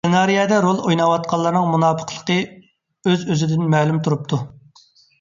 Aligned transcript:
سېنارىيەدە 0.07 0.61
رول 0.65 0.79
ئويناۋاتقانلارنىڭ 0.85 1.69
مۇناپىقلىقى 1.75 2.39
ئۆز 3.07 3.29
ئۆزىدىن 3.31 3.73
مەلۇم 3.79 4.05
تۇرۇپتۇ. 4.09 4.45